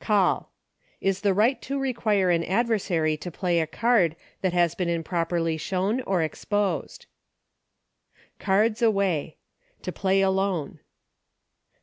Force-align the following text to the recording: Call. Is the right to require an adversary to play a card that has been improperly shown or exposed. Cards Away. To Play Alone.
Call. 0.00 0.50
Is 1.02 1.20
the 1.20 1.34
right 1.34 1.60
to 1.60 1.78
require 1.78 2.30
an 2.30 2.44
adversary 2.44 3.14
to 3.18 3.30
play 3.30 3.60
a 3.60 3.66
card 3.66 4.16
that 4.40 4.54
has 4.54 4.74
been 4.74 4.88
improperly 4.88 5.58
shown 5.58 6.00
or 6.06 6.22
exposed. 6.22 7.04
Cards 8.38 8.80
Away. 8.80 9.36
To 9.82 9.92
Play 9.92 10.22
Alone. 10.22 10.80